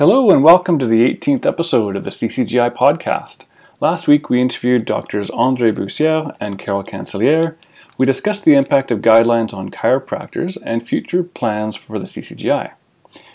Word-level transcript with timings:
Hello, 0.00 0.30
and 0.30 0.42
welcome 0.42 0.78
to 0.78 0.86
the 0.86 1.06
18th 1.06 1.44
episode 1.44 1.94
of 1.94 2.04
the 2.04 2.10
CCGI 2.10 2.74
podcast. 2.74 3.44
Last 3.80 4.08
week, 4.08 4.30
we 4.30 4.40
interviewed 4.40 4.86
Doctors 4.86 5.28
Andre 5.28 5.72
Bussière 5.72 6.34
and 6.40 6.58
Carol 6.58 6.82
Cancelliere. 6.82 7.56
We 7.98 8.06
discussed 8.06 8.46
the 8.46 8.54
impact 8.54 8.90
of 8.90 9.02
guidelines 9.02 9.52
on 9.52 9.70
chiropractors 9.70 10.56
and 10.64 10.82
future 10.82 11.22
plans 11.22 11.76
for 11.76 11.98
the 11.98 12.06
CCGI. 12.06 12.72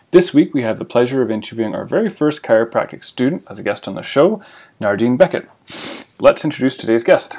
This 0.10 0.34
week, 0.34 0.56
we 0.56 0.64
have 0.64 0.80
the 0.80 0.86
pleasure 0.86 1.22
of 1.22 1.30
interviewing 1.30 1.76
our 1.76 1.86
very 1.86 2.10
first 2.10 2.42
chiropractic 2.42 3.04
student 3.04 3.44
as 3.48 3.60
a 3.60 3.64
guest 3.64 3.88
on 3.88 3.94
the 3.94 4.02
show, 4.02 4.42
Nardine 4.82 5.20
Bekhit. 5.20 5.48
Let's 6.20 6.44
introduce 6.44 6.76
today's 6.76 7.04
guest. 7.04 7.38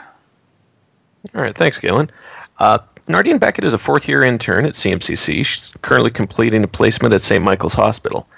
All 1.35 1.43
right, 1.43 1.59
thanks, 1.59 1.79
Galen. 1.79 2.13
Uh, 2.61 2.79
Nardine 3.09 3.41
Bekhit 3.41 3.65
is 3.65 3.75
a 3.75 3.79
fourth 3.79 4.07
year 4.07 4.23
intern 4.23 4.67
at 4.67 4.75
CMCC. 4.75 5.45
She's 5.45 5.73
currently 5.83 6.13
completing 6.13 6.63
a 6.63 6.69
placement 6.69 7.13
at 7.13 7.23
St. 7.23 7.43
Michael's 7.43 7.75
Hospital. 7.75 8.29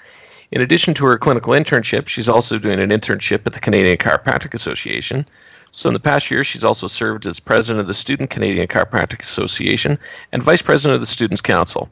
In 0.51 0.61
addition 0.61 0.95
to 0.95 1.05
her 1.05 1.17
clinical 1.19 1.53
internship, 1.53 2.07
she's 2.07 2.27
also 2.27 2.57
doing 2.57 2.79
an 2.79 2.89
internship 2.89 3.45
at 3.45 3.53
the 3.53 3.59
Canadian 3.59 3.97
Chiropractic 3.97 4.55
Association. 4.55 5.27
So, 5.69 5.89
in 5.89 5.93
the 5.93 5.99
past 5.99 6.31
year, 6.31 6.43
she's 6.43 6.63
also 6.63 6.87
served 6.87 7.27
as 7.27 7.39
president 7.39 7.81
of 7.81 7.87
the 7.87 7.93
Student 7.93 8.31
Canadian 8.31 8.67
Chiropractic 8.67 9.21
Association 9.21 9.99
and 10.31 10.41
vice 10.41 10.63
president 10.63 10.95
of 10.95 11.01
the 11.01 11.05
Students' 11.05 11.41
Council. 11.41 11.87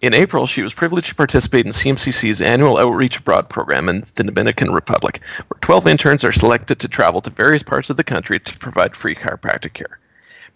In 0.00 0.12
April, 0.12 0.48
she 0.48 0.62
was 0.62 0.74
privileged 0.74 1.10
to 1.10 1.14
participate 1.14 1.66
in 1.66 1.72
CMCC's 1.72 2.42
annual 2.42 2.78
Outreach 2.78 3.18
Abroad 3.18 3.48
program 3.48 3.88
in 3.88 4.02
the 4.16 4.24
Dominican 4.24 4.72
Republic, 4.72 5.20
where 5.46 5.60
12 5.60 5.86
interns 5.86 6.24
are 6.24 6.32
selected 6.32 6.80
to 6.80 6.88
travel 6.88 7.20
to 7.20 7.30
various 7.30 7.62
parts 7.62 7.90
of 7.90 7.96
the 7.96 8.02
country 8.02 8.40
to 8.40 8.58
provide 8.58 8.96
free 8.96 9.14
chiropractic 9.14 9.74
care. 9.74 10.00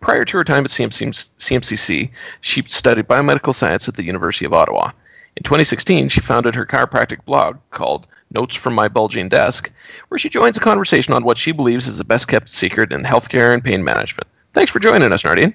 Prior 0.01 0.25
to 0.25 0.39
her 0.39 0.45
time 0.45 0.65
at 0.65 0.71
CMCC, 0.71 2.11
she 2.41 2.63
studied 2.63 3.07
biomedical 3.07 3.55
science 3.55 3.87
at 3.87 3.95
the 3.95 4.03
University 4.03 4.45
of 4.45 4.53
Ottawa. 4.53 4.91
In 5.37 5.43
2016, 5.43 6.09
she 6.09 6.21
founded 6.21 6.55
her 6.55 6.65
chiropractic 6.65 7.25
blog 7.25 7.59
called 7.71 8.07
Notes 8.31 8.55
from 8.55 8.75
My 8.75 8.89
Bulging 8.89 9.29
Desk, 9.29 9.71
where 10.09 10.19
she 10.19 10.29
joins 10.29 10.57
a 10.57 10.61
conversation 10.61 11.13
on 11.13 11.25
what 11.25 11.39
she 11.39 11.53
believes 11.53 11.89
is 11.89 11.99
the 11.99 12.05
best 12.05 12.29
kept 12.29 12.49
secret 12.49 12.93
in 12.93 13.03
healthcare 13.03 13.53
and 13.53 13.63
pain 13.63 13.83
management. 13.83 14.29
Thanks 14.53 14.71
for 14.71 14.79
joining 14.79 15.13
us, 15.13 15.25
Nardine. 15.25 15.55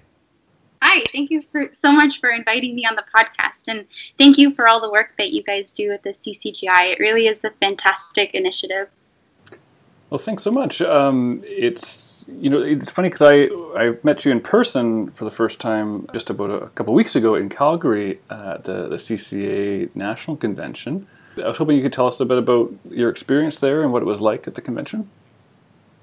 Hi, 0.81 1.03
thank 1.13 1.29
you 1.29 1.41
for, 1.51 1.69
so 1.81 1.91
much 1.91 2.19
for 2.19 2.29
inviting 2.29 2.75
me 2.75 2.85
on 2.85 2.95
the 2.95 3.03
podcast, 3.15 3.67
and 3.67 3.85
thank 4.17 4.37
you 4.37 4.53
for 4.53 4.67
all 4.67 4.79
the 4.79 4.91
work 4.91 5.11
that 5.17 5.31
you 5.31 5.43
guys 5.43 5.71
do 5.71 5.91
at 5.91 6.03
the 6.03 6.11
CCGI. 6.11 6.93
It 6.93 6.99
really 6.99 7.27
is 7.27 7.43
a 7.43 7.51
fantastic 7.61 8.33
initiative. 8.33 8.87
Well, 10.09 10.17
thanks 10.17 10.41
so 10.41 10.51
much. 10.51 10.81
Um, 10.81 11.43
it's 11.45 12.25
you 12.27 12.49
know 12.49 12.61
it's 12.61 12.89
funny 12.89 13.09
because 13.09 13.21
I 13.21 13.49
I 13.79 13.95
met 14.01 14.25
you 14.25 14.31
in 14.31 14.41
person 14.41 15.11
for 15.11 15.23
the 15.23 15.31
first 15.31 15.59
time 15.59 16.07
just 16.13 16.31
about 16.31 16.49
a 16.49 16.67
couple 16.69 16.95
weeks 16.95 17.15
ago 17.15 17.35
in 17.35 17.47
Calgary 17.49 18.19
at 18.29 18.63
the 18.63 18.87
the 18.87 18.95
CCA 18.95 19.95
National 19.95 20.35
Convention. 20.35 21.07
I 21.37 21.47
was 21.47 21.57
hoping 21.57 21.77
you 21.77 21.83
could 21.83 21.93
tell 21.93 22.07
us 22.07 22.19
a 22.19 22.25
bit 22.25 22.39
about 22.39 22.73
your 22.89 23.09
experience 23.09 23.57
there 23.57 23.83
and 23.83 23.93
what 23.93 24.01
it 24.01 24.05
was 24.05 24.19
like 24.19 24.47
at 24.47 24.55
the 24.55 24.61
convention. 24.61 25.09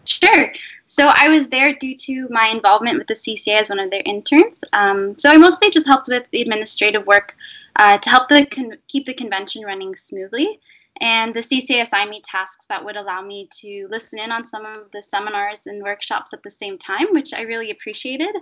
Sure. 0.05 0.53
So 0.87 1.11
I 1.13 1.29
was 1.29 1.48
there 1.48 1.75
due 1.75 1.97
to 1.97 2.29
my 2.31 2.47
involvement 2.47 2.98
with 2.98 3.09
the 3.09 3.15
CCA 3.15 3.61
as 3.61 3.70
one 3.70 3.81
of 3.81 3.91
their 3.91 4.03
interns. 4.05 4.63
Um, 4.73 5.19
so 5.19 5.31
I 5.31 5.37
mostly 5.37 5.69
just 5.70 5.87
helped 5.87 6.07
with 6.07 6.25
the 6.31 6.41
administrative 6.43 7.07
work 7.09 7.37
uh, 7.75 7.98
to 7.98 8.09
help 8.09 8.29
the 8.29 8.47
con- 8.47 8.79
keep 8.87 9.05
the 9.05 9.15
convention 9.15 9.65
running 9.65 9.97
smoothly. 9.97 10.61
And 11.00 11.34
the 11.34 11.41
CCA 11.41 11.83
assigned 11.83 12.11
me 12.11 12.22
tasks 12.22 12.66
that 12.69 12.84
would 12.84 12.97
allow 12.97 13.20
me 13.22 13.48
to 13.61 13.86
listen 13.91 14.19
in 14.19 14.33
on 14.33 14.44
some 14.44 14.64
of 14.64 14.91
the 14.92 15.02
seminars 15.02 15.66
and 15.66 15.83
workshops 15.83 16.33
at 16.33 16.42
the 16.42 16.50
same 16.50 16.78
time, 16.78 17.08
which 17.12 17.34
I 17.34 17.42
really 17.42 17.70
appreciated. 17.70 18.34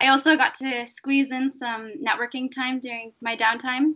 I 0.00 0.08
also 0.08 0.36
got 0.36 0.54
to 0.56 0.86
squeeze 0.86 1.30
in 1.30 1.50
some 1.50 1.92
networking 2.02 2.50
time 2.50 2.80
during 2.80 3.12
my 3.20 3.36
downtime. 3.36 3.94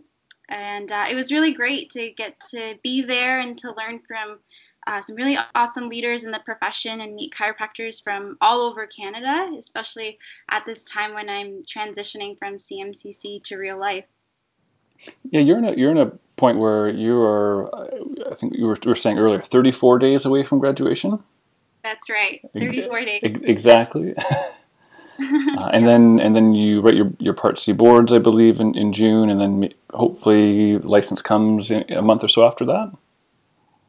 And 0.49 0.91
uh, 0.91 1.05
it 1.09 1.15
was 1.15 1.31
really 1.31 1.53
great 1.53 1.89
to 1.91 2.11
get 2.11 2.39
to 2.51 2.75
be 2.83 3.01
there 3.01 3.39
and 3.39 3.57
to 3.59 3.73
learn 3.75 3.99
from 4.07 4.39
uh, 4.87 5.01
some 5.01 5.17
really 5.17 5.37
awesome 5.53 5.89
leaders 5.89 6.23
in 6.23 6.31
the 6.31 6.39
profession 6.45 7.01
and 7.01 7.13
meet 7.13 7.33
chiropractors 7.33 8.01
from 8.01 8.37
all 8.39 8.61
over 8.61 8.87
Canada, 8.87 9.51
especially 9.57 10.17
at 10.49 10.65
this 10.65 10.85
time 10.85 11.13
when 11.13 11.29
I'm 11.29 11.63
transitioning 11.63 12.37
from 12.39 12.55
CMCC 12.55 13.43
to 13.43 13.57
real 13.57 13.77
life. 13.77 14.05
Yeah, 15.29 15.41
you're 15.41 15.57
in 15.57 15.65
a 15.65 15.73
you're 15.73 15.91
in 15.91 15.97
a 15.97 16.11
point 16.35 16.57
where 16.59 16.89
you 16.89 17.19
are. 17.21 17.73
I 18.31 18.35
think 18.35 18.55
you 18.55 18.65
were, 18.65 18.77
were 18.85 18.95
saying 18.95 19.17
earlier, 19.17 19.41
34 19.41 19.99
days 19.99 20.25
away 20.25 20.43
from 20.43 20.59
graduation. 20.59 21.23
That's 21.83 22.09
right, 22.09 22.41
34 22.53 23.05
days. 23.05 23.19
Exactly. 23.23 24.15
Uh, 25.19 25.69
and 25.73 25.87
then 25.87 26.19
and 26.19 26.35
then 26.35 26.53
you 26.53 26.79
write 26.81 26.93
your, 26.93 27.11
your 27.17 27.33
Part 27.33 27.57
C 27.57 27.71
boards, 27.71 28.13
I 28.13 28.19
believe, 28.19 28.59
in, 28.59 28.75
in 28.77 28.93
June, 28.93 29.29
and 29.29 29.41
then 29.41 29.73
hopefully 29.91 30.77
license 30.77 31.21
comes 31.21 31.71
a 31.71 32.01
month 32.01 32.23
or 32.23 32.27
so 32.27 32.45
after 32.45 32.63
that. 32.65 32.91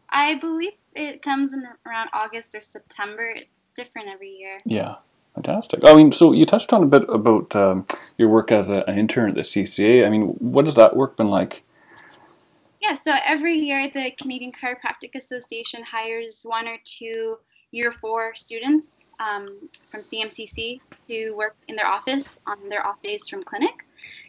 I 0.09 0.37
believe 0.37 0.73
it 0.95 1.21
comes 1.21 1.53
in 1.53 1.65
around 1.87 2.09
August 2.15 2.55
or 2.55 2.63
September. 2.63 3.31
It's 3.37 3.69
different 3.77 4.09
every 4.09 4.31
year. 4.31 4.57
Yeah, 4.65 4.97
fantastic. 5.43 5.85
I 5.85 5.95
mean, 5.95 6.11
so 6.11 6.33
you 6.33 6.45
touched 6.45 6.73
on 6.73 6.83
a 6.83 6.87
bit 6.87 7.05
about 7.09 7.55
um, 7.55 7.85
your 8.17 8.29
work 8.29 8.51
as 8.51 8.71
a, 8.71 8.83
an 8.89 8.99
intern 8.99 9.31
at 9.31 9.37
the 9.37 9.43
CCA. 9.43 10.05
I 10.05 10.11
mean, 10.11 10.29
what 10.39 10.65
has 10.65 10.75
that 10.75 10.97
work 10.97 11.17
been 11.17 11.31
like? 11.31 11.63
Yeah, 12.81 12.95
so 12.95 13.13
every 13.25 13.55
year 13.55 13.89
the 13.93 14.11
Canadian 14.13 14.53
Chiropractic 14.53 15.15
Association 15.15 15.83
hires 15.83 16.43
one 16.45 16.67
or 16.67 16.77
two 16.85 17.39
year 17.71 17.93
four 17.93 18.35
students 18.35 18.97
um, 19.21 19.69
from 19.91 20.01
CMCC 20.01 20.81
to 21.09 21.33
work 21.33 21.57
in 21.69 21.77
their 21.77 21.87
office 21.87 22.39
on 22.47 22.69
their 22.69 22.87
off 22.87 23.01
days 23.03 23.29
from 23.29 23.43
clinic. 23.43 23.75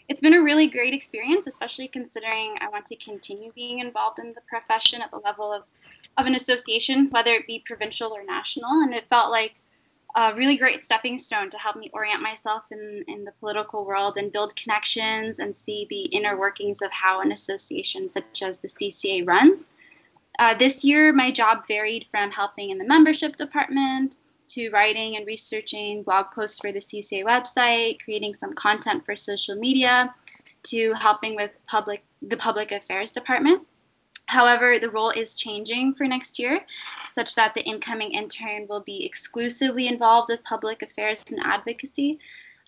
It's 0.08 0.22
been 0.22 0.34
a 0.34 0.42
really 0.42 0.68
great 0.68 0.94
experience, 0.94 1.46
especially 1.46 1.88
considering 1.88 2.56
I 2.62 2.70
want 2.70 2.88
to 2.88 2.96
continue 2.96 3.52
being 3.54 3.80
involved 3.80 4.20
in 4.20 4.30
the 4.30 4.42
profession 4.48 5.02
at 5.02 5.12
the 5.12 5.18
level 5.18 5.54
of, 5.54 5.64
of 6.18 6.26
an 6.26 6.34
association, 6.34 7.10
whether 7.12 7.32
it 7.34 7.46
be 7.46 7.64
provincial 7.66 8.12
or 8.12 8.24
national. 8.24 8.72
And 8.82 8.94
it 8.94 9.08
felt 9.10 9.30
like 9.30 9.54
a 10.16 10.34
really 10.36 10.58
great 10.58 10.84
stepping 10.84 11.18
stone 11.18 11.50
to 11.50 11.58
help 11.58 11.76
me 11.76 11.90
orient 11.94 12.22
myself 12.22 12.66
in, 12.72 13.04
in 13.08 13.24
the 13.26 13.32
political 13.34 13.86
world 13.86 14.18
and 14.18 14.32
build 14.32 14.56
connections 14.56 15.40
and 15.40 15.56
see 15.56 15.86
the 15.90 16.02
inner 16.06 16.38
workings 16.38 16.82
of 16.82 16.92
how 16.92 17.22
an 17.22 17.32
association 17.32 18.10
such 18.10 18.42
as 18.42 18.58
the 18.60 18.68
CCA 18.68 19.28
runs. 19.28 19.68
Uh, 20.40 20.54
this 20.54 20.84
year, 20.84 21.14
my 21.14 21.30
job 21.30 21.68
varied 21.68 22.06
from 22.10 22.32
helping 22.32 22.70
in 22.70 22.78
the 22.78 22.88
membership 22.88 23.36
department 23.36 24.18
to 24.48 24.70
writing 24.72 25.16
and 25.16 25.28
researching 25.28 26.02
blog 26.02 26.32
posts 26.32 26.60
for 26.60 26.72
the 26.72 26.80
CCA 26.80 27.24
website, 27.24 28.02
creating 28.04 28.34
some 28.34 28.54
content 28.54 29.06
for 29.06 29.16
social 29.16 29.56
media, 29.56 30.14
to 30.64 30.94
helping 30.94 31.36
with 31.36 31.52
public 31.66 32.04
the 32.22 32.38
public 32.38 32.72
affairs 32.72 33.12
department. 33.12 33.66
However, 34.30 34.78
the 34.78 34.92
role 34.92 35.10
is 35.10 35.34
changing 35.34 35.96
for 35.96 36.06
next 36.06 36.38
year, 36.38 36.64
such 37.14 37.34
that 37.34 37.56
the 37.56 37.64
incoming 37.64 38.12
intern 38.12 38.68
will 38.68 38.82
be 38.82 39.04
exclusively 39.04 39.88
involved 39.88 40.30
with 40.30 40.44
public 40.44 40.84
affairs 40.84 41.24
and 41.32 41.40
advocacy, 41.44 42.20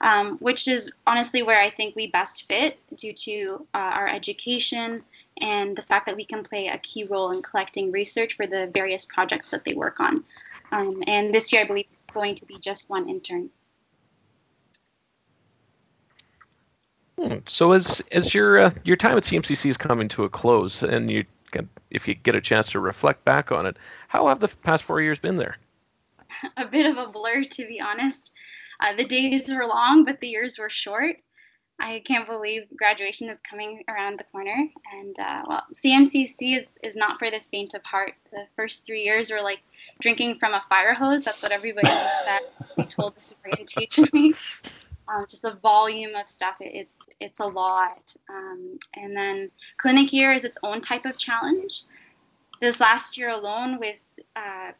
um, 0.01 0.39
which 0.39 0.67
is 0.67 0.91
honestly 1.05 1.44
where 1.44 1.61
I 1.61 1.69
think 1.69 1.95
we 1.95 2.07
best 2.07 2.47
fit 2.47 2.79
due 2.95 3.13
to 3.13 3.67
uh, 3.75 3.77
our 3.77 4.07
education 4.07 5.03
and 5.39 5.77
the 5.77 5.83
fact 5.83 6.07
that 6.07 6.16
we 6.16 6.25
can 6.25 6.41
play 6.41 6.66
a 6.66 6.79
key 6.79 7.03
role 7.03 7.29
in 7.29 7.44
collecting 7.44 7.91
research 7.91 8.33
for 8.33 8.47
the 8.47 8.66
various 8.73 9.05
projects 9.05 9.51
that 9.51 9.63
they 9.63 9.75
work 9.75 9.99
on. 9.99 10.23
Um, 10.72 11.03
and 11.05 11.31
this 11.31 11.53
year, 11.53 11.61
I 11.61 11.66
believe 11.66 11.85
it's 11.91 12.01
going 12.11 12.33
to 12.33 12.45
be 12.47 12.57
just 12.57 12.89
one 12.89 13.07
intern. 13.07 13.51
Hmm, 17.19 17.38
so 17.45 17.73
as 17.73 18.01
as 18.11 18.33
your 18.33 18.57
uh, 18.57 18.72
your 18.83 18.95
time 18.95 19.16
at 19.16 19.22
CMCC 19.22 19.69
is 19.69 19.78
coming 19.78 20.07
to 20.07 20.23
a 20.23 20.29
close, 20.29 20.81
and 20.81 21.11
you 21.11 21.23
if 21.89 22.07
you 22.07 22.16
get 22.16 22.35
a 22.35 22.41
chance 22.41 22.72
to 22.72 22.79
reflect 22.79 23.25
back 23.25 23.51
on 23.51 23.66
it, 23.66 23.78
how 24.07 24.28
have 24.28 24.39
the 24.39 24.47
past 24.47 24.84
four 24.84 25.01
years 25.01 25.19
been 25.19 25.38
there? 25.38 25.57
a 26.57 26.66
bit 26.66 26.85
of 26.85 26.97
a 26.97 27.12
blur, 27.12 27.44
to 27.44 27.67
be 27.67 27.81
honest. 27.81 28.31
Uh, 28.79 28.95
the 28.95 29.06
days 29.06 29.51
were 29.51 29.66
long, 29.66 30.06
but 30.06 30.19
the 30.19 30.28
years 30.28 30.57
were 30.57 30.69
short. 30.69 31.17
I 31.79 31.99
can't 32.05 32.28
believe 32.28 32.64
graduation 32.78 33.28
is 33.29 33.40
coming 33.41 33.84
around 33.87 34.20
the 34.20 34.23
corner. 34.26 34.55
And 34.93 35.17
uh, 35.20 35.41
well, 35.47 35.64
CMCC 35.84 36.59
is, 36.59 36.73
is 36.84 36.96
not 36.96 37.17
for 37.17 37.31
the 37.31 37.40
faint 37.49 37.73
of 37.73 37.84
heart. 37.84 38.14
The 38.31 38.46
first 38.55 38.85
three 38.85 39.03
years 39.03 39.31
were 39.31 39.41
like 39.41 39.61
drinking 39.99 40.37
from 40.40 40.53
a 40.53 40.64
fire 40.70 40.93
hose. 40.93 41.23
That's 41.23 41.41
what 41.41 41.52
everybody 41.52 41.87
said. 41.87 42.41
they 42.78 42.84
told 42.84 43.17
us 43.17 43.34
orientation 43.43 44.08
me. 44.14 44.35
Um, 45.11 45.25
just 45.28 45.41
the 45.41 45.55
volume 45.55 46.16
of 46.16 46.28
stuff, 46.28 46.55
it, 46.59 46.72
it's 46.73 47.16
it's 47.19 47.40
a 47.40 47.46
lot. 47.46 48.16
Um, 48.29 48.79
and 48.96 49.16
then 49.16 49.52
clinic 49.78 50.11
year 50.13 50.31
is 50.31 50.43
its 50.43 50.58
own 50.63 50.81
type 50.81 51.05
of 51.05 51.17
challenge. 51.17 51.84
This 52.59 52.79
last 52.79 53.17
year 53.17 53.29
alone, 53.29 53.79
with 53.79 54.05
uh, 54.35 54.72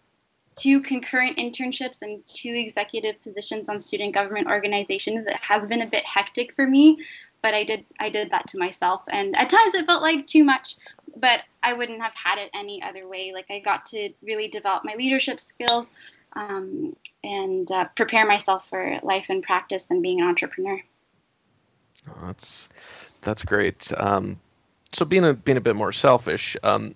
two 0.56 0.82
concurrent 0.82 1.38
internships 1.38 2.02
and 2.02 2.22
two 2.28 2.54
executive 2.54 3.22
positions 3.22 3.70
on 3.70 3.80
student 3.80 4.14
government 4.14 4.48
organizations, 4.48 5.26
it 5.28 5.36
has 5.36 5.68
been 5.68 5.82
a 5.82 5.88
bit 5.88 6.04
hectic 6.04 6.56
for 6.56 6.68
me. 6.68 6.98
But 7.42 7.54
I 7.54 7.64
did 7.64 7.86
I 8.00 8.10
did 8.10 8.30
that 8.32 8.48
to 8.50 8.60
myself, 8.60 9.02
and 9.10 9.36
at 9.38 9.50
times 9.50 9.74
it 9.74 9.86
felt 9.86 10.04
like 10.04 10.28
too 10.28 10.44
much. 10.44 10.76
But 11.18 11.42
I 11.62 11.74
wouldn't 11.74 12.02
have 12.02 12.14
had 12.14 12.38
it 12.38 12.50
any 12.54 12.82
other 12.82 13.08
way. 13.08 13.34
Like 13.34 13.48
I 13.50 13.60
got 13.60 13.86
to 13.88 14.12
really 14.22 14.48
develop 14.48 14.86
my 14.86 14.94
leadership 14.96 15.40
skills 15.40 15.88
um, 16.34 16.96
and 17.24 17.70
uh, 17.72 17.86
prepare 17.96 18.26
myself 18.26 18.70
for 18.70 19.00
life 19.04 19.30
and 19.30 19.44
practice 19.44 19.90
and 19.90 20.02
being 20.02 20.22
an 20.22 20.28
entrepreneur. 20.28 20.82
Oh, 22.10 22.28
that's 22.28 22.70
that's 23.22 23.44
great. 23.44 23.92
Um, 23.98 24.40
so 24.92 25.06
being 25.06 25.26
a 25.26 25.34
being 25.34 25.58
a 25.58 25.62
bit 25.62 25.76
more 25.76 25.92
selfish, 25.92 26.58
um, 26.64 26.96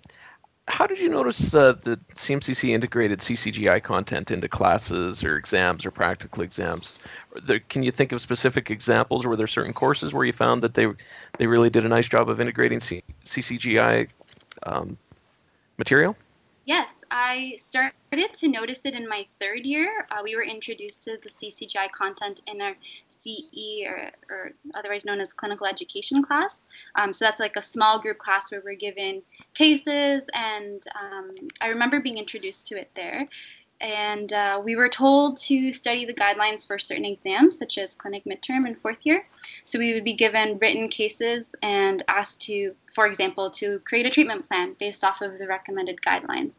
how 0.68 0.88
did 0.88 1.00
you 1.00 1.10
notice 1.10 1.54
uh, 1.54 1.74
the 1.74 2.00
CMCC 2.16 2.70
integrated 2.70 3.20
CCGI 3.20 3.84
content 3.84 4.32
into 4.32 4.48
classes 4.48 5.24
or 5.24 5.38
exams 5.38 5.86
or 5.86 5.92
practical 5.92 6.42
exams? 6.42 7.00
There, 7.44 7.60
can 7.60 7.84
you 7.84 7.92
think 7.92 8.12
of 8.12 8.22
specific 8.22 8.72
examples? 8.72 9.26
Or 9.26 9.30
were 9.30 9.36
there 9.36 9.48
certain 9.48 9.74
courses 9.74 10.14
where 10.14 10.26
you 10.26 10.34
found 10.34 10.64
that 10.64 10.74
they 10.74 10.88
they 11.38 11.48
really 11.48 11.70
did 11.70 11.86
a 11.86 11.90
nice 11.90 12.08
job 12.08 12.30
of 12.30 12.42
integrating 12.42 12.80
C- 12.80 13.04
CCGI 13.24 14.08
um, 14.64 14.98
material? 15.78 16.16
Yes, 16.66 16.95
I 17.12 17.56
started 17.58 18.34
to 18.36 18.48
notice 18.48 18.86
it 18.86 18.94
in 18.94 19.08
my 19.08 19.26
third 19.40 19.66
year. 19.66 20.08
Uh, 20.12 20.22
we 20.24 20.36
were 20.36 20.44
introduced 20.44 21.04
to 21.04 21.18
the 21.22 21.30
CCGI 21.30 21.92
content 21.92 22.42
in 22.48 22.62
our 22.62 22.76
CE, 23.10 23.84
or, 23.88 24.12
or 24.30 24.52
otherwise 24.74 25.06
known 25.06 25.20
as 25.20 25.34
clinical 25.34 25.68
education 25.68 26.24
class. 26.24 26.64
Um, 26.96 27.14
so 27.14 27.26
that's 27.26 27.40
like 27.40 27.56
a 27.56 27.62
small 27.62 28.00
group 28.00 28.18
class 28.18 28.52
where 28.52 28.62
we're 28.64 28.76
given 28.76 29.22
cases, 29.54 30.24
and 30.34 30.84
um, 31.02 31.32
I 31.62 31.68
remember 31.68 32.00
being 32.00 32.18
introduced 32.18 32.68
to 32.68 32.78
it 32.80 32.90
there. 32.96 33.28
And 33.82 34.32
uh, 34.32 34.62
we 34.64 34.76
were 34.76 34.88
told 34.88 35.38
to 35.42 35.74
study 35.74 36.06
the 36.06 36.14
guidelines 36.14 36.66
for 36.66 36.80
certain 36.80 37.06
exams, 37.06 37.58
such 37.58 37.78
as 37.78 37.94
clinic 37.94 38.24
midterm 38.24 38.66
and 38.66 38.80
fourth 38.80 39.00
year. 39.04 39.26
So 39.66 39.80
we 39.80 39.94
would 39.94 40.06
be 40.06 40.14
given 40.14 40.58
written 40.60 40.88
cases 40.88 41.54
and 41.62 42.02
asked 42.08 42.42
to, 42.44 42.74
for 42.94 43.06
example, 43.06 43.50
to 43.52 43.80
create 43.80 44.06
a 44.06 44.10
treatment 44.10 44.48
plan 44.48 44.76
based 44.80 45.04
off 45.04 45.22
of 45.22 45.38
the 45.38 45.48
recommended 45.48 46.00
guidelines. 46.02 46.56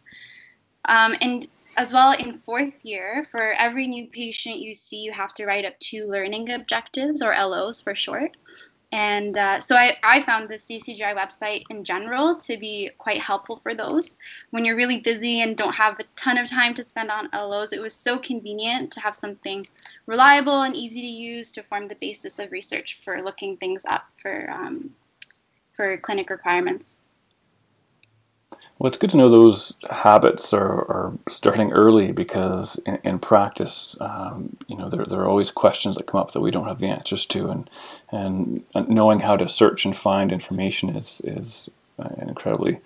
Um, 0.87 1.15
and 1.21 1.47
as 1.77 1.93
well 1.93 2.13
in 2.13 2.39
fourth 2.39 2.85
year, 2.85 3.25
for 3.31 3.53
every 3.53 3.87
new 3.87 4.07
patient 4.07 4.57
you 4.57 4.75
see, 4.75 4.99
you 4.99 5.13
have 5.13 5.35
to 5.35 5.45
write 5.45 5.65
up 5.65 5.79
two 5.79 6.07
learning 6.07 6.51
objectives 6.51 7.23
or 7.23 7.33
LOs 7.33 7.81
for 7.81 7.95
short. 7.95 8.37
And 8.93 9.37
uh, 9.37 9.61
so 9.61 9.75
I, 9.75 9.97
I 10.03 10.23
found 10.23 10.49
the 10.49 10.55
CCGI 10.55 11.15
website 11.15 11.65
in 11.71 11.85
general 11.85 12.37
to 12.37 12.57
be 12.57 12.91
quite 12.99 13.19
helpful 13.19 13.57
for 13.57 13.75
those. 13.75 14.17
When 14.51 14.65
you're 14.65 14.77
really 14.77 15.01
busy 15.01 15.41
and 15.41 15.57
don't 15.57 15.75
have 15.75 15.99
a 15.99 16.05
ton 16.15 16.39
of 16.39 16.49
time 16.49 16.73
to 16.75 16.83
spend 16.83 17.11
on 17.11 17.29
LOs, 17.33 17.73
it 17.73 17.83
was 17.83 17.93
so 17.93 18.17
convenient 18.19 18.93
to 18.93 19.01
have 19.01 19.17
something 19.17 19.67
reliable 20.07 20.63
and 20.63 20.75
easy 20.75 21.01
to 21.01 21.07
use 21.07 21.51
to 21.53 21.65
form 21.65 21.89
the 21.89 21.97
basis 21.97 22.39
of 22.39 22.53
research 22.53 23.01
for 23.03 23.23
looking 23.23 23.57
things 23.57 23.85
up 23.87 24.07
for, 24.17 24.49
um, 24.51 24.95
for 25.75 25.97
clinic 25.99 26.31
requirements. 26.31 26.97
Well, 28.79 28.89
it's 28.89 28.99
good 28.99 29.11
to 29.11 29.17
know 29.17 29.31
those 29.31 29.79
habits 29.91 30.53
are, 30.53 30.63
are 30.63 31.13
starting 31.29 31.73
early 31.73 32.13
because 32.13 32.77
in, 32.85 32.99
in 33.05 33.19
practice, 33.19 33.97
um, 34.01 34.59
you 34.69 34.77
know, 34.77 34.91
there, 34.91 35.07
there 35.07 35.21
are 35.21 35.29
always 35.29 35.51
questions 35.51 35.97
that 35.97 36.07
come 36.07 36.21
up 36.21 36.33
that 36.33 36.43
we 36.43 36.51
don't 36.51 36.69
have 36.69 36.79
the 36.79 36.89
answers 36.89 37.25
to, 37.27 37.49
and 37.49 37.71
and 38.11 38.65
knowing 38.75 39.21
how 39.21 39.37
to 39.39 39.49
search 39.49 39.87
and 39.87 39.97
find 39.97 40.31
information 40.31 40.95
is 40.95 41.23
is 41.25 41.71
an 41.99 42.29
incredibly 42.29 42.81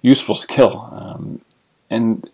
useful 0.00 0.34
skill. 0.46 0.88
Um, 0.92 1.42
and 1.90 2.30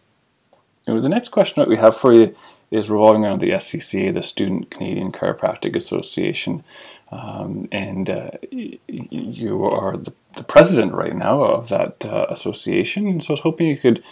you 0.87 0.95
know, 0.95 1.01
the 1.01 1.09
next 1.09 1.31
question 1.31 1.61
that 1.61 1.69
we 1.69 1.77
have 1.77 1.97
for 1.97 2.13
you 2.13 2.35
is 2.71 2.89
revolving 2.89 3.25
around 3.25 3.41
the 3.41 3.51
SCCA, 3.51 4.15
the 4.15 4.23
Student 4.23 4.71
Canadian 4.71 5.11
Chiropractic 5.11 5.75
Association, 5.75 6.63
um, 7.11 7.69
and 7.73 8.09
uh, 8.11 8.31
you 8.51 9.65
are 9.65 9.97
the 9.97 10.13
the 10.37 10.45
president 10.45 10.93
right 10.93 11.17
now 11.17 11.43
of 11.43 11.69
that 11.69 12.05
uh, 12.05 12.27
association. 12.31 13.21
So 13.21 13.31
I 13.31 13.33
was 13.33 13.41
hoping 13.41 13.67
you 13.67 13.77
could 13.77 14.03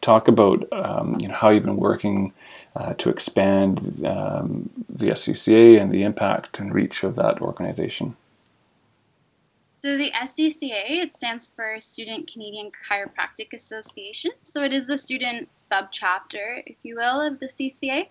talk 0.00 0.28
about 0.28 0.70
um, 0.72 1.18
you 1.20 1.28
know 1.28 1.34
how 1.34 1.50
you've 1.50 1.64
been 1.64 1.76
working 1.76 2.32
uh, 2.76 2.94
to 2.94 3.10
expand 3.10 4.04
um, 4.04 4.70
the 4.88 5.08
SCCA 5.08 5.80
and 5.80 5.92
the 5.92 6.02
impact 6.02 6.58
and 6.58 6.74
reach 6.74 7.02
of 7.04 7.16
that 7.16 7.40
organization. 7.40 8.16
So 9.82 9.96
the 9.96 10.10
SCCA 10.10 10.90
it 11.02 11.14
stands 11.14 11.52
for 11.54 11.78
Student 11.80 12.30
Canadian 12.30 12.72
Chiropractic 12.72 13.52
Association. 13.52 14.32
So 14.42 14.64
it 14.64 14.74
is 14.74 14.86
the 14.86 14.98
student 14.98 15.48
subchapter, 15.70 16.62
if 16.66 16.76
you 16.82 16.96
will, 16.96 17.20
of 17.20 17.38
the 17.38 17.46
CCA. 17.46 18.08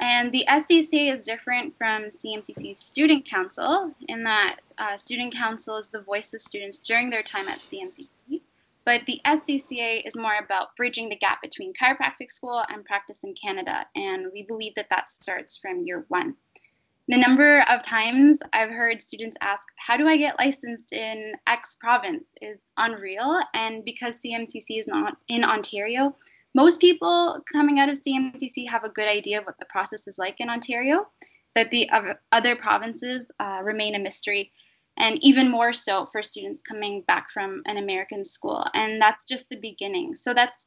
And 0.00 0.30
the 0.30 0.44
SCCA 0.48 1.18
is 1.18 1.26
different 1.26 1.76
from 1.76 2.04
CMCC's 2.04 2.84
Student 2.84 3.28
Council 3.28 3.92
in 4.08 4.22
that 4.24 4.58
uh, 4.78 4.96
Student 4.96 5.34
Council 5.34 5.76
is 5.76 5.88
the 5.88 6.00
voice 6.02 6.34
of 6.34 6.40
students 6.40 6.78
during 6.78 7.10
their 7.10 7.22
time 7.22 7.48
at 7.48 7.58
CMCC, 7.58 8.40
but 8.84 9.04
the 9.06 9.20
SCCA 9.24 10.06
is 10.06 10.16
more 10.16 10.38
about 10.38 10.76
bridging 10.76 11.08
the 11.08 11.16
gap 11.16 11.42
between 11.42 11.72
chiropractic 11.74 12.30
school 12.30 12.62
and 12.68 12.84
practice 12.84 13.24
in 13.24 13.34
Canada, 13.34 13.86
and 13.96 14.26
we 14.32 14.44
believe 14.44 14.74
that 14.76 14.88
that 14.90 15.10
starts 15.10 15.58
from 15.58 15.82
year 15.82 16.04
one. 16.08 16.36
The 17.08 17.16
number 17.16 17.64
of 17.70 17.82
times 17.82 18.38
I've 18.52 18.70
heard 18.70 19.00
students 19.00 19.36
ask, 19.40 19.66
How 19.78 19.96
do 19.96 20.06
I 20.06 20.16
get 20.16 20.38
licensed 20.38 20.92
in 20.92 21.32
X 21.46 21.76
province? 21.80 22.24
is 22.40 22.58
unreal, 22.76 23.40
and 23.54 23.84
because 23.84 24.20
CMCC 24.20 24.78
is 24.78 24.86
not 24.86 25.16
in 25.26 25.42
Ontario, 25.42 26.14
most 26.58 26.80
people 26.80 27.40
coming 27.52 27.78
out 27.78 27.88
of 27.88 28.02
CMCC 28.02 28.68
have 28.68 28.82
a 28.82 28.88
good 28.88 29.06
idea 29.06 29.38
of 29.38 29.44
what 29.44 29.60
the 29.60 29.64
process 29.66 30.08
is 30.08 30.18
like 30.18 30.40
in 30.40 30.50
Ontario, 30.50 31.06
but 31.54 31.70
the 31.70 31.88
other 32.32 32.56
provinces 32.56 33.30
uh, 33.38 33.60
remain 33.62 33.94
a 33.94 34.00
mystery, 34.00 34.50
and 34.96 35.22
even 35.22 35.48
more 35.48 35.72
so 35.72 36.06
for 36.06 36.20
students 36.20 36.60
coming 36.60 37.02
back 37.02 37.30
from 37.30 37.62
an 37.66 37.76
American 37.76 38.24
school. 38.24 38.66
And 38.74 39.00
that's 39.00 39.24
just 39.24 39.48
the 39.48 39.60
beginning. 39.60 40.16
So 40.16 40.34
that's 40.34 40.66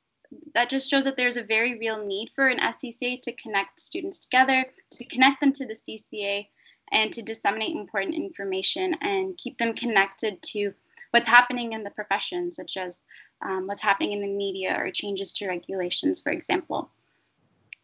that 0.55 0.69
just 0.69 0.89
shows 0.89 1.03
that 1.03 1.17
there's 1.17 1.35
a 1.35 1.43
very 1.43 1.77
real 1.77 2.05
need 2.05 2.29
for 2.33 2.47
an 2.47 2.59
SCCA 2.59 3.21
to 3.23 3.33
connect 3.33 3.77
students 3.77 4.19
together, 4.19 4.65
to 4.91 5.05
connect 5.07 5.41
them 5.41 5.51
to 5.51 5.65
the 5.67 5.75
CCA, 5.75 6.47
and 6.93 7.11
to 7.11 7.21
disseminate 7.21 7.75
important 7.75 8.15
information 8.15 8.95
and 9.01 9.37
keep 9.37 9.57
them 9.57 9.73
connected 9.73 10.41
to 10.53 10.73
what's 11.11 11.27
happening 11.27 11.73
in 11.73 11.83
the 11.83 11.91
profession, 11.91 12.51
such 12.51 12.77
as 12.77 13.01
um, 13.41 13.67
what's 13.67 13.81
happening 13.81 14.13
in 14.13 14.21
the 14.21 14.27
media 14.27 14.75
or 14.77 14.91
changes 14.91 15.33
to 15.33 15.47
regulations, 15.47 16.21
for 16.21 16.31
example. 16.31 16.89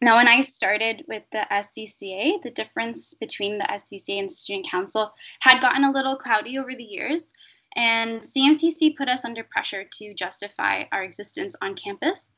Now, 0.00 0.16
when 0.16 0.28
I 0.28 0.42
started 0.42 1.04
with 1.08 1.24
the 1.32 1.46
SCCA, 1.50 2.42
the 2.42 2.52
difference 2.52 3.14
between 3.14 3.58
the 3.58 3.64
SCCA 3.64 4.20
and 4.20 4.30
Student 4.30 4.68
Council 4.68 5.12
had 5.40 5.60
gotten 5.60 5.84
a 5.84 5.90
little 5.90 6.16
cloudy 6.16 6.58
over 6.58 6.72
the 6.74 6.84
years, 6.84 7.32
and 7.74 8.22
CMCC 8.22 8.96
put 8.96 9.08
us 9.08 9.24
under 9.24 9.42
pressure 9.42 9.84
to 9.84 10.14
justify 10.14 10.84
our 10.92 11.02
existence 11.02 11.56
on 11.60 11.74
campus. 11.74 12.30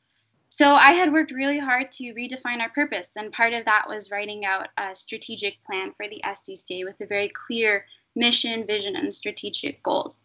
So 0.49 0.73
I 0.73 0.93
had 0.93 1.13
worked 1.13 1.31
really 1.31 1.59
hard 1.59 1.91
to 1.93 2.13
redefine 2.13 2.59
our 2.59 2.69
purpose, 2.69 3.11
and 3.15 3.31
part 3.31 3.53
of 3.53 3.63
that 3.65 3.87
was 3.87 4.11
writing 4.11 4.43
out 4.43 4.67
a 4.77 4.95
strategic 4.95 5.63
plan 5.63 5.93
for 5.93 6.07
the 6.07 6.21
SCCA 6.25 6.83
with 6.83 6.99
a 6.99 7.05
very 7.05 7.29
clear 7.29 7.85
mission, 8.15 8.65
vision, 8.65 8.95
and 8.95 9.13
strategic 9.13 9.81
goals. 9.83 10.21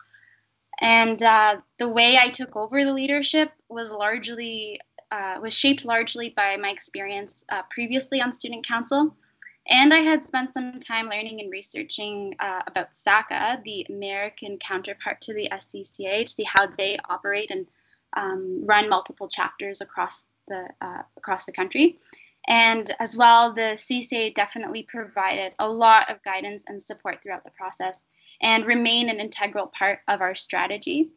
And 0.81 1.23
uh, 1.23 1.59
the 1.79 1.89
way 1.89 2.19
I 2.19 2.29
took 2.29 2.55
over 2.57 2.85
the 2.85 2.93
leadership 2.93 3.53
was 3.69 3.93
largely 3.93 4.79
uh, 5.11 5.39
was 5.41 5.55
shaped 5.55 5.85
largely 5.85 6.31
by 6.31 6.57
my 6.57 6.71
experience 6.71 7.45
uh, 7.49 7.63
previously 7.71 8.21
on 8.21 8.33
student 8.33 8.67
council. 8.67 9.15
And 9.69 9.93
I 9.93 9.99
had 9.99 10.23
spent 10.23 10.53
some 10.53 10.79
time 10.79 11.07
learning 11.07 11.41
and 11.41 11.51
researching 11.51 12.35
uh, 12.39 12.63
about 12.67 12.95
SACA, 12.95 13.61
the 13.65 13.87
American 13.89 14.59
counterpart 14.59 15.21
to 15.23 15.35
the 15.35 15.49
SCCA, 15.51 16.27
to 16.27 16.33
see 16.33 16.45
how 16.45 16.67
they 16.67 16.99
operate 17.09 17.51
and 17.51 17.67
um, 18.17 18.65
run 18.65 18.89
multiple 18.89 19.29
chapters 19.29 19.81
across 19.81 20.27
the 20.49 20.69
uh, 20.81 21.03
across 21.17 21.47
the 21.47 21.53
country. 21.53 21.99
And 22.49 22.95
as 23.01 23.17
well, 23.17 23.53
the 23.53 23.77
CCA 23.77 24.35
definitely 24.35 24.85
provided 24.85 25.53
a 25.59 25.69
lot 25.69 26.11
of 26.11 26.23
guidance 26.23 26.65
and 26.69 26.81
support 26.81 27.19
throughout 27.23 27.45
the 27.45 27.51
process 27.51 28.07
and 28.41 28.67
remain 28.67 29.09
an 29.09 29.19
integral 29.19 29.67
part 29.67 30.01
of 30.07 30.21
our 30.21 30.35
strategy. 30.35 31.11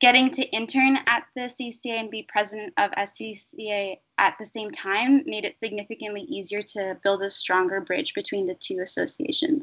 Getting 0.00 0.30
to 0.32 0.42
intern 0.42 0.98
at 1.06 1.24
the 1.36 1.42
CCA 1.42 2.00
and 2.00 2.10
be 2.10 2.24
president 2.24 2.72
of 2.76 2.90
SCCA 2.92 3.98
at 4.18 4.34
the 4.38 4.46
same 4.46 4.70
time 4.70 5.22
made 5.26 5.44
it 5.44 5.58
significantly 5.58 6.22
easier 6.22 6.62
to 6.62 6.96
build 7.02 7.22
a 7.22 7.30
stronger 7.30 7.80
bridge 7.80 8.14
between 8.14 8.46
the 8.46 8.54
two 8.54 8.80
associations. 8.80 9.62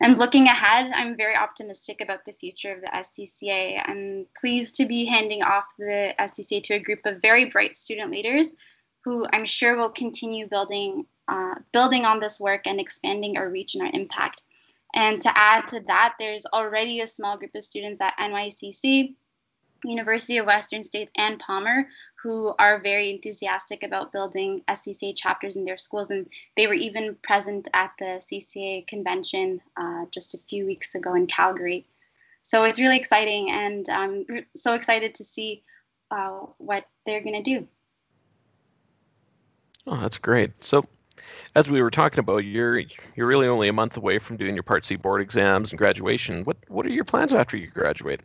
And 0.00 0.18
looking 0.18 0.46
ahead, 0.46 0.90
I'm 0.92 1.16
very 1.16 1.36
optimistic 1.36 2.00
about 2.00 2.24
the 2.24 2.32
future 2.32 2.74
of 2.74 2.80
the 2.80 2.88
SCCA. 2.88 3.80
I'm 3.86 4.26
pleased 4.40 4.74
to 4.76 4.86
be 4.86 5.04
handing 5.04 5.42
off 5.42 5.66
the 5.78 6.14
SCCA 6.18 6.62
to 6.64 6.74
a 6.74 6.80
group 6.80 7.06
of 7.06 7.22
very 7.22 7.44
bright 7.44 7.76
student 7.76 8.10
leaders 8.10 8.56
who 9.04 9.26
I'm 9.32 9.44
sure 9.44 9.76
will 9.76 9.90
continue 9.90 10.46
building 10.46 11.06
uh, 11.28 11.54
building 11.72 12.04
on 12.04 12.20
this 12.20 12.38
work 12.38 12.66
and 12.66 12.78
expanding 12.78 13.38
our 13.38 13.48
reach 13.48 13.74
and 13.74 13.82
our 13.84 13.90
impact. 13.94 14.42
And 14.94 15.20
to 15.22 15.38
add 15.38 15.68
to 15.68 15.80
that, 15.88 16.14
there's 16.18 16.46
already 16.46 17.00
a 17.00 17.06
small 17.06 17.36
group 17.38 17.54
of 17.54 17.64
students 17.64 18.00
at 18.00 18.16
NYCC, 18.18 19.14
University 19.84 20.38
of 20.38 20.46
Western 20.46 20.84
States, 20.84 21.10
and 21.16 21.38
Palmer 21.38 21.88
who 22.22 22.54
are 22.58 22.80
very 22.80 23.10
enthusiastic 23.10 23.82
about 23.82 24.10
building 24.10 24.62
SCCA 24.66 25.14
chapters 25.14 25.56
in 25.56 25.64
their 25.66 25.76
schools. 25.76 26.10
And 26.10 26.26
they 26.56 26.66
were 26.66 26.74
even 26.74 27.16
present 27.22 27.68
at 27.74 27.92
the 27.98 28.22
CCA 28.22 28.86
convention 28.86 29.60
uh, 29.76 30.06
just 30.10 30.34
a 30.34 30.38
few 30.38 30.64
weeks 30.64 30.94
ago 30.94 31.14
in 31.14 31.26
Calgary. 31.26 31.86
So 32.42 32.64
it's 32.64 32.78
really 32.78 32.98
exciting, 32.98 33.50
and 33.50 33.88
I'm 33.88 34.26
so 34.54 34.74
excited 34.74 35.14
to 35.16 35.24
see 35.24 35.62
uh, 36.10 36.40
what 36.58 36.84
they're 37.06 37.22
going 37.22 37.42
to 37.42 37.58
do. 37.58 37.66
Oh, 39.86 40.00
that's 40.00 40.18
great. 40.18 40.52
So, 40.62 40.84
as 41.54 41.70
we 41.70 41.82
were 41.82 41.90
talking 41.90 42.18
about, 42.18 42.38
you're 42.38 42.78
you're 43.14 43.26
really 43.26 43.46
only 43.46 43.68
a 43.68 43.72
month 43.72 43.96
away 43.96 44.18
from 44.18 44.36
doing 44.36 44.54
your 44.54 44.62
Part 44.62 44.86
C 44.86 44.96
board 44.96 45.20
exams 45.20 45.70
and 45.70 45.78
graduation. 45.78 46.44
What 46.44 46.56
what 46.68 46.86
are 46.86 46.90
your 46.90 47.04
plans 47.04 47.34
after 47.34 47.56
you 47.56 47.68
graduate? 47.68 48.20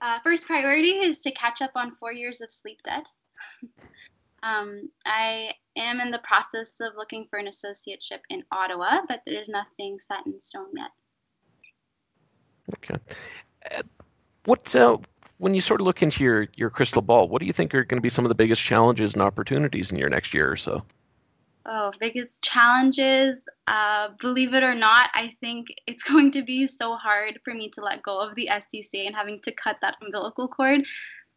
Uh, 0.00 0.18
first 0.20 0.46
priority 0.46 0.90
is 0.90 1.20
to 1.20 1.30
catch 1.30 1.62
up 1.62 1.72
on 1.74 1.96
four 1.96 2.12
years 2.12 2.40
of 2.40 2.50
sleep 2.50 2.78
debt. 2.82 3.06
um, 4.42 4.90
I 5.04 5.52
am 5.76 6.00
in 6.00 6.10
the 6.10 6.20
process 6.20 6.74
of 6.80 6.94
looking 6.96 7.26
for 7.28 7.38
an 7.38 7.46
associateship 7.46 8.20
in 8.28 8.44
Ottawa, 8.52 9.00
but 9.08 9.22
there's 9.26 9.48
nothing 9.48 9.98
set 10.00 10.26
in 10.26 10.40
stone 10.40 10.68
yet. 10.74 10.90
Okay. 12.74 13.00
Uh, 13.74 13.82
what 14.44 14.76
uh, 14.76 14.98
when 15.38 15.54
you 15.54 15.60
sort 15.60 15.80
of 15.80 15.86
look 15.86 16.02
into 16.02 16.24
your 16.24 16.48
your 16.54 16.70
crystal 16.70 17.02
ball, 17.02 17.28
what 17.28 17.40
do 17.40 17.46
you 17.46 17.52
think 17.52 17.74
are 17.74 17.84
going 17.84 17.98
to 17.98 18.02
be 18.02 18.08
some 18.08 18.24
of 18.24 18.28
the 18.28 18.34
biggest 18.34 18.62
challenges 18.62 19.14
and 19.14 19.22
opportunities 19.22 19.92
in 19.92 19.98
your 19.98 20.08
next 20.08 20.34
year 20.34 20.50
or 20.50 20.56
so? 20.56 20.82
Oh, 21.68 21.92
biggest 21.98 22.42
challenges. 22.42 23.42
Uh, 23.66 24.10
believe 24.20 24.54
it 24.54 24.62
or 24.62 24.74
not, 24.74 25.10
I 25.14 25.34
think 25.40 25.66
it's 25.86 26.02
going 26.10 26.30
to 26.32 26.42
be 26.42 26.66
so 26.66 26.94
hard 26.94 27.40
for 27.44 27.52
me 27.52 27.70
to 27.70 27.80
let 27.80 28.02
go 28.02 28.18
of 28.18 28.34
the 28.36 28.48
SCCA 28.50 29.06
and 29.06 29.16
having 29.16 29.40
to 29.40 29.52
cut 29.52 29.78
that 29.82 29.96
umbilical 30.00 30.48
cord. 30.48 30.82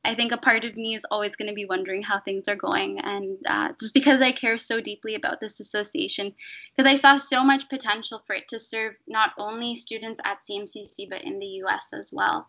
I 0.06 0.15
think 0.15 0.32
a 0.32 0.38
part 0.38 0.63
of 0.63 0.77
me 0.77 0.96
is 0.96 1.06
always 1.12 1.36
going 1.36 1.50
to 1.50 1.53
be 1.53 1.65
wondering 1.65 2.03
how 2.03 2.20
things 2.20 2.48
are 2.48 2.56
going. 2.56 3.00
And 3.00 3.38
uh, 3.46 3.74
just 3.79 3.94
because 3.94 4.22
I 4.22 4.32
care 4.32 4.58
so 4.58 4.79
deeply 4.79 5.15
about 5.15 5.41
this 5.41 5.60
association, 5.60 6.34
because 6.74 6.89
I 6.89 6.96
saw 6.96 7.18
so 7.18 7.44
much 7.44 7.68
potential 7.68 8.22
for 8.25 8.34
it 8.34 8.48
to 8.50 8.60
serve 8.60 8.94
not 9.08 9.32
only 9.38 9.75
students 9.75 10.22
at 10.24 10.39
CMCC, 10.50 11.10
but 11.10 11.24
in 11.24 11.39
the 11.39 11.63
US 11.63 11.91
as 11.91 12.12
well. 12.13 12.48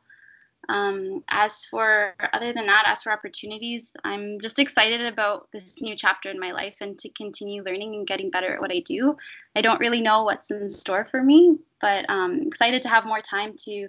Um, 0.70 1.24
as 1.28 1.64
for 1.64 2.14
other 2.32 2.52
than 2.52 2.66
that, 2.66 2.84
as 2.86 3.02
for 3.02 3.10
opportunities, 3.10 3.92
I'm 4.04 4.38
just 4.40 4.60
excited 4.60 5.04
about 5.04 5.48
this 5.52 5.82
new 5.82 5.96
chapter 5.96 6.30
in 6.30 6.38
my 6.38 6.52
life 6.52 6.76
and 6.80 6.96
to 7.00 7.08
continue 7.08 7.64
learning 7.64 7.96
and 7.96 8.06
getting 8.06 8.30
better 8.30 8.54
at 8.54 8.60
what 8.60 8.72
I 8.72 8.78
do. 8.78 9.16
I 9.56 9.62
don't 9.62 9.80
really 9.80 10.00
know 10.00 10.22
what's 10.22 10.52
in 10.52 10.70
store 10.70 11.04
for 11.04 11.20
me, 11.20 11.58
but 11.80 12.08
um, 12.08 12.42
excited 12.46 12.82
to 12.82 12.88
have 12.88 13.04
more 13.04 13.20
time 13.20 13.54
to 13.64 13.88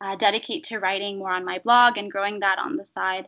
uh, 0.00 0.14
dedicate 0.14 0.62
to 0.64 0.78
writing 0.78 1.18
more 1.18 1.32
on 1.32 1.44
my 1.44 1.58
blog 1.58 1.98
and 1.98 2.10
growing 2.10 2.38
that 2.38 2.60
on 2.60 2.76
the 2.76 2.84
side. 2.84 3.26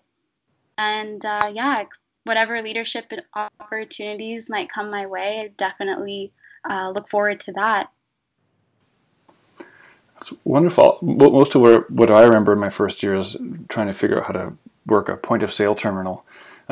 And 0.79 1.25
uh, 1.25 1.51
yeah, 1.53 1.87
whatever 2.23 2.63
leadership 2.63 3.13
opportunities 3.35 4.49
might 4.49 4.71
come 4.71 4.93
my 4.93 5.07
way, 5.07 5.41
I 5.41 5.49
definitely 5.57 6.33
uh, 6.71 6.93
look 6.95 7.09
forward 7.09 7.41
to 7.41 7.53
that. 7.55 7.91
It's 10.25 10.33
wonderful. 10.45 10.99
Most 11.03 11.55
of 11.55 11.61
what, 11.61 11.91
what 11.91 12.11
I 12.11 12.23
remember 12.23 12.55
in 12.55 12.59
my 12.59 12.71
first 12.71 13.03
year 13.03 13.15
is 13.15 13.37
trying 13.69 13.89
to 13.89 13.93
figure 13.93 14.19
out 14.19 14.25
how 14.25 14.33
to 14.33 14.53
work 14.87 15.11
a 15.11 15.19
point 15.19 15.43
of 15.43 15.53
sale 15.53 15.75
terminal. 15.75 16.25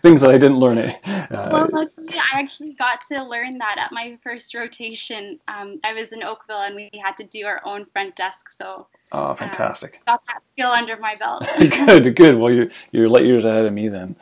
things 0.00 0.22
that 0.22 0.30
I 0.30 0.38
didn't 0.38 0.58
learn 0.58 0.78
it. 0.78 0.98
Uh, 1.04 1.50
well, 1.52 1.68
luckily, 1.70 2.14
I 2.32 2.40
actually 2.40 2.72
got 2.72 3.02
to 3.08 3.22
learn 3.22 3.58
that 3.58 3.76
at 3.78 3.92
my 3.92 4.18
first 4.22 4.54
rotation. 4.54 5.38
Um, 5.48 5.80
I 5.84 5.92
was 5.92 6.12
in 6.12 6.22
Oakville, 6.22 6.62
and 6.62 6.74
we 6.74 6.90
had 7.04 7.14
to 7.18 7.24
do 7.24 7.44
our 7.44 7.60
own 7.66 7.84
front 7.92 8.16
desk. 8.16 8.50
So 8.50 8.86
Oh, 9.12 9.34
fantastic! 9.34 10.00
Uh, 10.06 10.12
got 10.12 10.26
that 10.26 10.42
skill 10.52 10.70
under 10.70 10.96
my 10.96 11.16
belt. 11.16 11.44
good, 11.58 12.14
good. 12.14 12.36
Well, 12.36 12.52
you're 12.52 12.68
you're 12.92 13.08
light 13.08 13.24
years 13.24 13.44
ahead 13.44 13.64
of 13.64 13.72
me 13.72 13.88
then. 13.88 14.14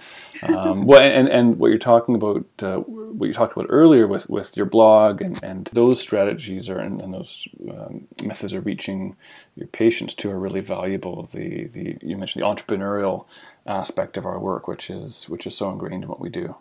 Um, 0.43 0.87
well, 0.87 1.01
and 1.01 1.29
and 1.29 1.59
what 1.59 1.69
you're 1.69 1.79
talking 1.79 2.15
about, 2.15 2.45
uh, 2.63 2.77
what 2.79 3.27
you 3.27 3.35
talked 3.35 3.53
about 3.53 3.67
earlier 3.69 4.07
with, 4.07 4.31
with 4.31 4.57
your 4.57 4.65
blog 4.65 5.21
and, 5.21 5.39
and 5.43 5.69
those 5.73 6.01
strategies 6.01 6.71
are 6.71 6.79
and, 6.79 7.03
and 7.03 7.13
those 7.13 7.47
um, 7.71 8.07
methods 8.23 8.55
of 8.55 8.65
reaching 8.65 9.17
your 9.57 9.67
patients 9.67 10.15
too 10.15 10.31
are 10.31 10.39
really 10.39 10.61
valuable. 10.61 11.25
The 11.25 11.67
the 11.67 11.99
you 12.01 12.17
mentioned 12.17 12.43
the 12.43 12.47
entrepreneurial 12.47 13.27
aspect 13.67 14.17
of 14.17 14.25
our 14.25 14.39
work, 14.39 14.69
which 14.69 14.89
is 14.89 15.29
which 15.29 15.47
is 15.47 15.55
so 15.55 15.71
ingrained 15.71 16.05
in 16.05 16.09
what 16.09 16.21
we 16.21 16.31
do. 16.31 16.57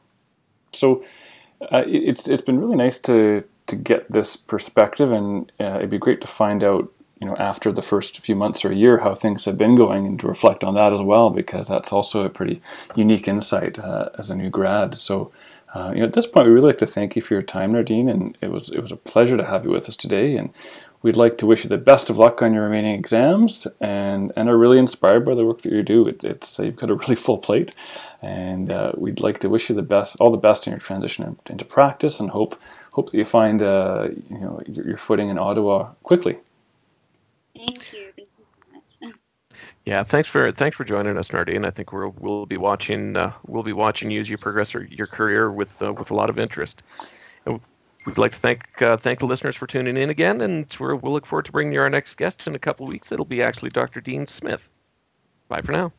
So 0.73 1.03
uh, 1.61 1.83
it's 1.87 2.27
it's 2.27 2.41
been 2.41 2.59
really 2.59 2.75
nice 2.75 2.99
to 2.99 3.43
to 3.67 3.75
get 3.75 4.11
this 4.11 4.35
perspective, 4.35 5.11
and 5.11 5.51
uh, 5.59 5.77
it'd 5.77 5.89
be 5.89 5.97
great 5.97 6.21
to 6.21 6.27
find 6.27 6.63
out 6.63 6.91
you 7.19 7.27
know 7.27 7.35
after 7.37 7.71
the 7.71 7.81
first 7.81 8.19
few 8.19 8.35
months 8.35 8.63
or 8.63 8.71
a 8.71 8.75
year 8.75 8.99
how 8.99 9.15
things 9.15 9.45
have 9.45 9.57
been 9.57 9.75
going 9.75 10.05
and 10.05 10.19
to 10.19 10.27
reflect 10.27 10.63
on 10.63 10.75
that 10.75 10.93
as 10.93 11.01
well 11.01 11.29
because 11.29 11.67
that's 11.67 11.91
also 11.91 12.23
a 12.23 12.29
pretty 12.29 12.61
unique 12.95 13.27
insight 13.27 13.79
uh, 13.79 14.09
as 14.17 14.29
a 14.29 14.35
new 14.35 14.49
grad 14.49 14.97
so 14.97 15.31
uh, 15.73 15.91
you 15.93 15.99
know, 15.99 16.05
at 16.05 16.13
this 16.13 16.25
point, 16.25 16.47
we 16.47 16.53
really 16.53 16.67
like 16.67 16.77
to 16.77 16.85
thank 16.87 17.15
you 17.15 17.21
for 17.21 17.33
your 17.33 17.43
time, 17.43 17.73
Nardine, 17.73 18.09
and 18.09 18.37
it 18.41 18.51
was 18.51 18.69
it 18.69 18.79
was 18.79 18.91
a 18.91 18.97
pleasure 18.97 19.37
to 19.37 19.45
have 19.45 19.65
you 19.65 19.71
with 19.71 19.89
us 19.89 19.97
today. 19.97 20.37
And 20.37 20.49
we'd 21.01 21.17
like 21.17 21.37
to 21.39 21.45
wish 21.45 21.63
you 21.63 21.69
the 21.69 21.77
best 21.77 22.09
of 22.09 22.17
luck 22.17 22.41
on 22.41 22.53
your 22.53 22.63
remaining 22.63 22.95
exams, 22.95 23.67
and 23.81 24.31
and 24.35 24.49
are 24.49 24.57
really 24.57 24.79
inspired 24.79 25.25
by 25.25 25.35
the 25.35 25.45
work 25.45 25.61
that 25.61 25.71
you 25.73 25.83
do. 25.83 26.07
It, 26.07 26.23
it's 26.23 26.59
uh, 26.59 26.63
you've 26.63 26.77
got 26.77 26.89
a 26.89 26.95
really 26.95 27.15
full 27.25 27.37
plate, 27.37 27.73
and 28.21 28.71
uh, 28.71 28.93
we'd 28.95 29.19
like 29.19 29.39
to 29.41 29.49
wish 29.49 29.69
you 29.69 29.75
the 29.75 29.81
best, 29.81 30.15
all 30.19 30.31
the 30.31 30.37
best 30.37 30.67
in 30.67 30.71
your 30.71 30.79
transition 30.79 31.37
into 31.47 31.65
practice, 31.65 32.19
and 32.19 32.29
hope 32.29 32.59
hope 32.93 33.11
that 33.11 33.17
you 33.17 33.25
find 33.25 33.61
uh, 33.61 34.07
you 34.29 34.39
know 34.39 34.61
your, 34.67 34.87
your 34.87 34.97
footing 34.97 35.29
in 35.29 35.37
Ottawa 35.37 35.89
quickly. 36.01 36.37
Thank 37.57 37.93
you. 37.93 38.11
Thank 38.15 38.29
you 38.37 38.45
so 38.45 38.73
much. 38.73 39.13
Yeah, 39.85 40.03
thanks 40.03 40.29
for 40.29 40.51
thanks 40.51 40.77
for 40.77 40.83
joining 40.83 41.17
us, 41.17 41.29
Nardine. 41.29 41.65
I 41.65 41.71
think 41.71 41.91
we'll 41.91 42.13
we'll 42.19 42.45
be 42.45 42.57
watching 42.57 43.17
uh, 43.17 43.33
we'll 43.47 43.63
be 43.63 43.73
watching 43.73 44.11
you 44.11 44.21
as 44.21 44.29
you 44.29 44.37
progress 44.37 44.73
your 44.73 45.07
career 45.07 45.51
with 45.51 45.81
uh, 45.81 45.93
with 45.93 46.11
a 46.11 46.13
lot 46.13 46.29
of 46.29 46.37
interest. 46.37 46.83
And 47.45 47.59
we'd 48.05 48.19
like 48.19 48.33
to 48.33 48.39
thank 48.39 48.81
uh, 48.81 48.97
thank 48.97 49.19
the 49.19 49.25
listeners 49.25 49.55
for 49.55 49.65
tuning 49.65 49.97
in 49.97 50.09
again, 50.11 50.41
and 50.41 50.75
we'll 50.79 50.99
look 51.01 51.25
forward 51.25 51.45
to 51.45 51.51
bringing 51.51 51.73
you 51.73 51.81
our 51.81 51.89
next 51.89 52.15
guest 52.17 52.45
in 52.45 52.53
a 52.53 52.59
couple 52.59 52.85
of 52.85 52.91
weeks. 52.91 53.11
It'll 53.11 53.25
be 53.25 53.41
actually 53.41 53.71
Dr. 53.71 53.99
Dean 53.99 54.27
Smith. 54.27 54.69
Bye 55.47 55.61
for 55.61 55.71
now. 55.71 55.91